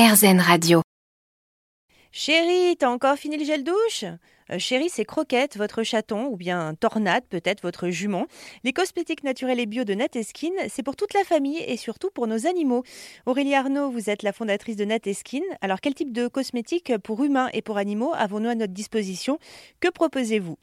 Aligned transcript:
RZN 0.00 0.40
Radio. 0.40 0.80
Chérie, 2.10 2.74
t'as 2.78 2.88
encore 2.88 3.16
fini 3.16 3.36
le 3.36 3.44
gel 3.44 3.62
douche? 3.62 4.04
Euh, 4.50 4.58
Chérie, 4.58 4.88
c'est 4.88 5.04
Croquette, 5.04 5.58
votre 5.58 5.82
chaton, 5.82 6.28
ou 6.28 6.38
bien 6.38 6.74
Tornade, 6.74 7.24
peut-être 7.28 7.60
votre 7.60 7.90
jument. 7.90 8.24
Les 8.64 8.72
cosmétiques 8.72 9.24
naturels 9.24 9.60
et 9.60 9.66
bio 9.66 9.84
de 9.84 9.92
Nat 9.92 10.06
Skin, 10.22 10.52
c'est 10.70 10.82
pour 10.82 10.96
toute 10.96 11.12
la 11.12 11.22
famille 11.22 11.58
et 11.58 11.76
surtout 11.76 12.08
pour 12.08 12.26
nos 12.26 12.46
animaux. 12.46 12.82
Aurélie 13.26 13.54
Arnaud, 13.54 13.90
vous 13.90 14.08
êtes 14.08 14.22
la 14.22 14.32
fondatrice 14.32 14.76
de 14.76 14.86
Nat 14.86 15.00
Skin. 15.12 15.42
Alors, 15.60 15.82
quel 15.82 15.92
type 15.92 16.14
de 16.14 16.28
cosmétiques 16.28 16.96
pour 17.04 17.22
humains 17.22 17.50
et 17.52 17.60
pour 17.60 17.76
animaux 17.76 18.14
avons-nous 18.14 18.48
à 18.48 18.54
notre 18.54 18.72
disposition? 18.72 19.38
Que 19.80 19.90
proposez-vous? 19.90 20.56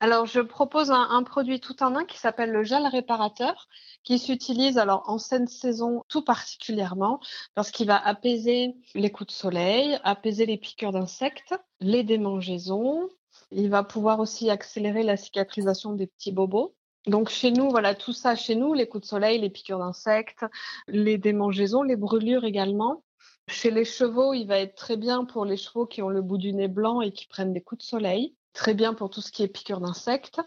Alors, 0.00 0.26
je 0.26 0.40
propose 0.40 0.90
un, 0.90 1.22
produit 1.22 1.60
tout 1.60 1.82
en 1.82 1.94
un 1.94 2.04
qui 2.04 2.18
s'appelle 2.18 2.50
le 2.50 2.62
gel 2.64 2.86
réparateur, 2.86 3.68
qui 4.02 4.18
s'utilise 4.18 4.78
alors 4.78 5.02
en 5.06 5.18
saison 5.18 6.04
tout 6.08 6.22
particulièrement 6.22 7.20
parce 7.54 7.70
qu'il 7.70 7.86
va 7.86 7.96
apaiser 7.96 8.76
les 8.94 9.10
coups 9.10 9.28
de 9.28 9.32
soleil, 9.32 9.98
apaiser 10.04 10.46
les 10.46 10.56
piqûres 10.56 10.92
d'insectes, 10.92 11.54
les 11.80 12.02
démangeaisons. 12.02 13.08
Il 13.50 13.70
va 13.70 13.82
pouvoir 13.82 14.20
aussi 14.20 14.50
accélérer 14.50 15.02
la 15.02 15.16
cicatrisation 15.16 15.92
des 15.92 16.06
petits 16.06 16.32
bobos. 16.32 16.74
Donc 17.06 17.28
chez 17.28 17.50
nous, 17.50 17.70
voilà 17.70 17.94
tout 17.94 18.12
ça 18.12 18.36
chez 18.36 18.54
nous, 18.54 18.74
les 18.74 18.88
coups 18.88 19.02
de 19.02 19.08
soleil, 19.08 19.38
les 19.38 19.50
piqûres 19.50 19.78
d'insectes, 19.78 20.44
les 20.86 21.18
démangeaisons, 21.18 21.82
les 21.82 21.96
brûlures 21.96 22.44
également. 22.44 23.04
Chez 23.48 23.70
les 23.70 23.84
chevaux, 23.84 24.34
il 24.34 24.46
va 24.46 24.58
être 24.58 24.74
très 24.74 24.96
bien 24.96 25.24
pour 25.24 25.44
les 25.44 25.56
chevaux 25.56 25.86
qui 25.86 26.02
ont 26.02 26.10
le 26.10 26.20
bout 26.20 26.38
du 26.38 26.52
nez 26.52 26.68
blanc 26.68 27.00
et 27.00 27.12
qui 27.12 27.26
prennent 27.26 27.54
des 27.54 27.62
coups 27.62 27.82
de 27.82 27.88
soleil 27.88 28.34
très 28.52 28.74
bien 28.74 28.94
pour 28.94 29.10
tout 29.10 29.20
ce 29.20 29.32
qui 29.32 29.42
est 29.42 29.48
piqûre 29.48 29.80
d'insectes. 29.80 30.40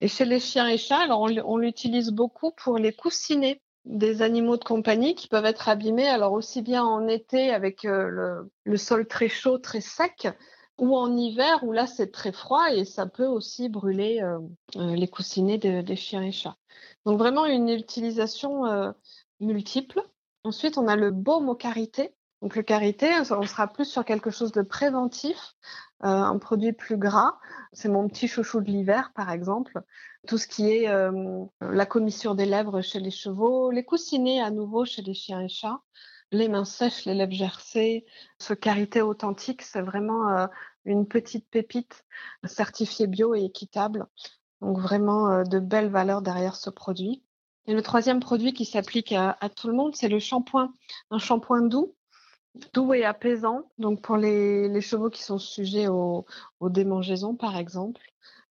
Et 0.00 0.08
chez 0.08 0.24
les 0.24 0.40
chiens 0.40 0.66
et 0.66 0.78
chats, 0.78 1.02
alors 1.02 1.20
on, 1.20 1.56
l'utilise 1.58 2.10
beaucoup 2.10 2.52
pour 2.52 2.78
les 2.78 2.92
coussinets 2.92 3.60
des 3.84 4.22
animaux 4.22 4.56
de 4.56 4.64
compagnie 4.64 5.14
qui 5.14 5.28
peuvent 5.28 5.44
être 5.44 5.68
abîmés, 5.68 6.08
alors 6.08 6.32
aussi 6.32 6.62
bien 6.62 6.84
en 6.84 7.06
été 7.06 7.50
avec 7.50 7.84
euh, 7.84 8.42
le, 8.64 8.76
sol 8.76 9.06
très 9.06 9.28
chaud, 9.28 9.58
très 9.58 9.80
sec, 9.80 10.28
ou 10.78 10.96
en 10.96 11.14
hiver 11.16 11.62
où 11.64 11.72
là 11.72 11.86
c'est 11.86 12.10
très 12.10 12.32
froid 12.32 12.72
et 12.72 12.86
ça 12.86 13.06
peut 13.06 13.26
aussi 13.26 13.68
brûler 13.68 14.20
euh, 14.22 14.38
euh, 14.76 14.94
les 14.94 15.08
coussinets 15.08 15.58
des 15.58 15.96
chiens 15.96 16.22
et 16.22 16.32
chats. 16.32 16.56
Donc 17.04 17.18
vraiment 17.18 17.44
une 17.44 17.68
utilisation 17.68 18.62
multiple. 19.40 20.02
Ensuite, 20.44 20.78
on 20.78 20.88
a 20.88 20.96
le 20.96 21.10
baume 21.10 21.48
au 21.50 21.54
karité. 21.54 22.14
Donc 22.40 22.56
le 22.56 22.62
karité, 22.62 23.10
on 23.30 23.42
sera 23.42 23.66
plus 23.66 23.84
sur 23.84 24.04
quelque 24.04 24.30
chose 24.30 24.52
de 24.52 24.62
préventif 24.62 25.54
euh, 26.02 26.08
un 26.08 26.38
produit 26.38 26.72
plus 26.72 26.96
gras. 26.96 27.38
C'est 27.72 27.88
mon 27.88 28.08
petit 28.08 28.26
chouchou 28.26 28.60
de 28.60 28.70
l'hiver, 28.70 29.12
par 29.14 29.30
exemple. 29.30 29.82
Tout 30.26 30.38
ce 30.38 30.46
qui 30.46 30.70
est 30.70 30.88
euh, 30.88 31.44
la 31.60 31.86
commissure 31.86 32.34
des 32.34 32.46
lèvres 32.46 32.80
chez 32.80 33.00
les 33.00 33.10
chevaux, 33.10 33.70
les 33.70 33.84
coussinets 33.84 34.40
à 34.40 34.50
nouveau 34.50 34.84
chez 34.84 35.02
les 35.02 35.14
chiens 35.14 35.40
et 35.40 35.48
chats, 35.48 35.80
les 36.32 36.48
mains 36.48 36.64
sèches, 36.64 37.04
les 37.04 37.14
lèvres 37.14 37.32
gercées. 37.32 38.06
Ce 38.38 38.54
karité 38.54 39.02
authentique, 39.02 39.62
c'est 39.62 39.82
vraiment 39.82 40.28
euh, 40.30 40.46
une 40.86 41.06
petite 41.06 41.48
pépite 41.50 42.04
certifiée 42.44 43.06
bio 43.06 43.34
et 43.34 43.44
équitable. 43.44 44.06
Donc 44.62 44.78
vraiment 44.78 45.42
de 45.42 45.58
belles 45.58 45.90
valeurs 45.90 46.22
derrière 46.22 46.56
ce 46.56 46.70
produit. 46.70 47.24
Et 47.66 47.74
le 47.74 47.82
troisième 47.82 48.20
produit 48.20 48.52
qui 48.52 48.64
s'applique 48.64 49.12
à, 49.12 49.36
à, 49.40 49.48
tout 49.48 49.68
le 49.68 49.74
monde, 49.74 49.94
c'est 49.96 50.08
le 50.08 50.18
shampoing. 50.18 50.72
Un 51.10 51.18
shampoing 51.18 51.62
doux 51.62 51.94
doux 52.72 52.94
et 52.94 53.04
apaisant. 53.04 53.70
Donc 53.78 54.02
pour 54.02 54.16
les, 54.16 54.80
chevaux 54.80 55.10
qui 55.10 55.22
sont 55.22 55.38
sujets 55.38 55.88
aux, 55.88 56.26
démangeaisons, 56.60 57.36
par 57.36 57.56
exemple, 57.56 58.00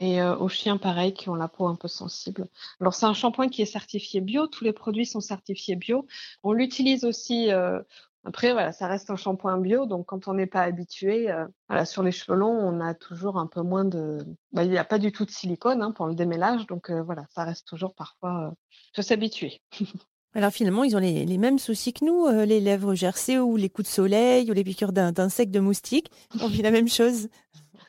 et 0.00 0.20
euh, 0.22 0.36
aux 0.36 0.48
chiens, 0.48 0.78
pareil, 0.78 1.12
qui 1.12 1.28
ont 1.28 1.34
la 1.34 1.48
peau 1.48 1.66
un 1.66 1.74
peu 1.76 1.88
sensible. 1.88 2.48
Alors 2.80 2.94
c'est 2.94 3.06
un 3.06 3.14
shampoing 3.14 3.48
qui 3.48 3.62
est 3.62 3.66
certifié 3.66 4.20
bio. 4.20 4.46
Tous 4.46 4.64
les 4.64 4.72
produits 4.72 5.06
sont 5.06 5.20
certifiés 5.20 5.76
bio. 5.76 6.06
On 6.42 6.52
l'utilise 6.52 7.04
aussi. 7.04 7.50
Euh, 7.52 7.80
après, 8.24 8.52
voilà, 8.52 8.72
ça 8.72 8.88
reste 8.88 9.10
un 9.10 9.16
shampoing 9.16 9.58
bio, 9.58 9.86
donc 9.86 10.06
quand 10.06 10.28
on 10.28 10.34
n'est 10.34 10.46
pas 10.46 10.62
habitué, 10.62 11.30
euh, 11.30 11.46
voilà, 11.68 11.84
sur 11.86 12.02
les 12.02 12.12
cheveux 12.12 12.36
longs, 12.36 12.58
on 12.58 12.80
a 12.80 12.92
toujours 12.94 13.38
un 13.38 13.46
peu 13.46 13.62
moins 13.62 13.84
de. 13.84 14.18
Bah, 14.52 14.64
il 14.64 14.70
n'y 14.70 14.78
a 14.78 14.84
pas 14.84 14.98
du 14.98 15.12
tout 15.12 15.24
de 15.24 15.30
silicone 15.30 15.82
hein, 15.82 15.92
pour 15.92 16.06
le 16.06 16.14
démêlage, 16.14 16.66
donc 16.66 16.90
voilà, 16.90 17.24
ça 17.30 17.44
reste 17.44 17.66
toujours 17.66 17.94
parfois. 17.94 18.54
Il 18.92 18.96
faut 18.96 19.02
s'habituer. 19.02 19.62
Alors 20.38 20.52
finalement, 20.52 20.84
ils 20.84 20.94
ont 20.94 21.00
les, 21.00 21.36
mêmes 21.36 21.58
soucis 21.58 21.92
que 21.92 22.04
nous, 22.04 22.26
euh, 22.26 22.44
les 22.44 22.60
lèvres 22.60 22.94
gercées 22.94 23.40
ou 23.40 23.56
les 23.56 23.68
coups 23.68 23.88
de 23.88 23.92
soleil 23.92 24.48
ou 24.48 24.54
les 24.54 24.62
piqûres 24.62 24.92
d'insectes, 24.92 25.50
de 25.50 25.58
moustiques. 25.58 26.12
On 26.40 26.46
vit 26.46 26.62
la 26.62 26.70
même 26.70 26.86
chose. 26.86 27.26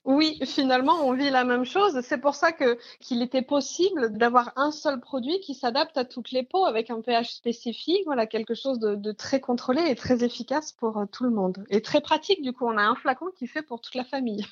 Oui, 0.04 0.40
finalement, 0.48 0.96
on 1.08 1.14
vit 1.14 1.30
la 1.30 1.44
même 1.44 1.64
chose. 1.64 2.02
C'est 2.02 2.18
pour 2.18 2.34
ça 2.34 2.52
que 2.52 2.80
qu'il 3.02 3.22
était 3.22 3.44
possible 3.44 4.18
d'avoir 4.18 4.52
un 4.56 4.72
seul 4.72 5.00
produit 5.00 5.40
qui 5.42 5.54
s'adapte 5.54 5.96
à 5.96 6.06
toutes 6.06 6.32
les 6.32 6.42
peaux 6.42 6.66
avec 6.66 6.90
un 6.90 7.02
pH 7.02 7.36
spécifique. 7.36 8.02
Voilà, 8.08 8.26
quelque 8.26 8.56
chose 8.56 8.80
de, 8.80 9.12
très 9.12 9.40
contrôlé 9.40 9.84
et 9.88 9.94
très 9.94 10.24
efficace 10.24 10.72
pour 10.72 10.98
euh, 10.98 11.06
tout 11.06 11.26
le 11.26 11.30
monde. 11.30 11.64
Et 11.70 11.82
très 11.84 12.02
pratique, 12.02 12.42
du 12.42 12.52
coup, 12.52 12.66
on 12.66 12.80
a 12.80 12.82
un 12.82 12.96
flacon 12.96 13.28
qui 13.38 13.46
fait 13.46 13.62
pour 13.62 13.80
toute 13.80 13.94
la 13.94 14.06
famille. 14.06 14.44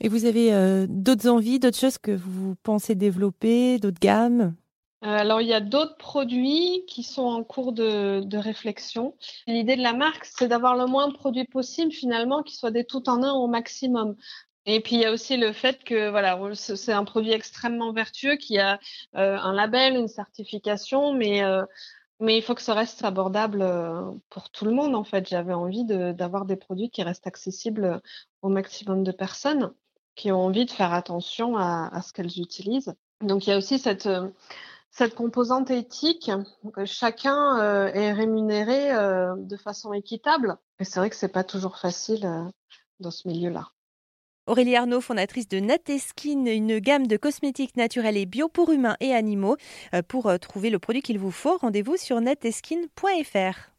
et 0.00 0.08
vous 0.08 0.24
avez 0.24 0.54
euh, 0.54 0.86
d'autres 0.88 1.28
envies, 1.28 1.58
d'autres 1.58 1.76
choses 1.76 1.98
que 1.98 2.12
vous 2.12 2.54
pensez 2.62 2.94
développer, 2.94 3.78
d'autres 3.78 4.00
gammes? 4.00 4.54
Alors, 5.00 5.40
il 5.40 5.46
y 5.46 5.54
a 5.54 5.60
d'autres 5.60 5.96
produits 5.96 6.84
qui 6.88 7.04
sont 7.04 7.22
en 7.22 7.44
cours 7.44 7.72
de, 7.72 8.36
réflexion. 8.36 9.14
L'idée 9.46 9.76
de 9.76 9.82
la 9.82 9.92
marque, 9.92 10.24
c'est 10.24 10.48
d'avoir 10.48 10.76
le 10.76 10.86
moins 10.86 11.08
de 11.08 11.14
produits 11.14 11.44
possible, 11.44 11.92
finalement, 11.92 12.42
qui 12.42 12.56
soient 12.56 12.72
des 12.72 12.84
tout 12.84 13.08
en 13.08 13.22
un 13.22 13.32
au 13.32 13.46
maximum. 13.46 14.16
Et 14.66 14.80
puis, 14.80 14.96
il 14.96 15.02
y 15.02 15.04
a 15.04 15.12
aussi 15.12 15.36
le 15.36 15.52
fait 15.52 15.84
que 15.84 16.10
voilà, 16.10 16.38
c'est 16.54 16.92
un 16.92 17.04
produit 17.04 17.32
extrêmement 17.32 17.92
vertueux 17.92 18.36
qui 18.36 18.58
a 18.58 18.80
euh, 19.16 19.38
un 19.38 19.52
label, 19.52 19.96
une 19.96 20.08
certification, 20.08 21.14
mais, 21.14 21.44
euh, 21.44 21.64
mais 22.20 22.36
il 22.36 22.42
faut 22.42 22.54
que 22.54 22.62
ça 22.62 22.74
reste 22.74 23.04
abordable 23.04 23.64
pour 24.30 24.50
tout 24.50 24.64
le 24.64 24.72
monde, 24.72 24.96
en 24.96 25.04
fait. 25.04 25.28
J'avais 25.28 25.54
envie 25.54 25.84
d'avoir 25.84 26.44
des 26.44 26.56
produits 26.56 26.90
qui 26.90 27.04
restent 27.04 27.26
accessibles 27.28 28.02
au 28.42 28.48
maximum 28.48 29.04
de 29.04 29.12
personnes 29.12 29.72
qui 30.16 30.32
ont 30.32 30.44
envie 30.44 30.66
de 30.66 30.72
faire 30.72 30.92
attention 30.92 31.56
à, 31.56 31.88
à 31.92 32.02
ce 32.02 32.12
qu'elles 32.12 32.40
utilisent. 32.40 32.92
Donc, 33.20 33.46
il 33.46 33.50
y 33.50 33.52
a 33.52 33.56
aussi 33.56 33.78
cette 33.78 34.08
cette 34.90 35.14
composante 35.14 35.70
éthique, 35.70 36.30
chacun 36.84 37.60
euh, 37.60 37.86
est 37.92 38.12
rémunéré 38.12 38.92
euh, 38.92 39.34
de 39.36 39.56
façon 39.56 39.92
équitable. 39.92 40.56
C'est 40.80 40.98
vrai 40.98 41.10
que 41.10 41.16
c'est 41.16 41.32
pas 41.32 41.44
toujours 41.44 41.78
facile 41.78 42.26
euh, 42.26 42.44
dans 42.98 43.10
ce 43.10 43.28
milieu-là. 43.28 43.68
Aurélie 44.46 44.76
Arnaud, 44.76 45.00
fondatrice 45.00 45.46
de 45.46 45.60
Nateskin, 45.60 46.46
une 46.46 46.78
gamme 46.78 47.06
de 47.06 47.18
cosmétiques 47.18 47.76
naturels 47.76 48.16
et 48.16 48.24
bio 48.24 48.48
pour 48.48 48.70
humains 48.72 48.96
et 48.98 49.14
animaux. 49.14 49.58
Pour 50.08 50.32
trouver 50.40 50.70
le 50.70 50.78
produit 50.78 51.02
qu'il 51.02 51.18
vous 51.18 51.30
faut, 51.30 51.58
rendez-vous 51.58 51.98
sur 51.98 52.18
nateskin.fr. 52.22 53.77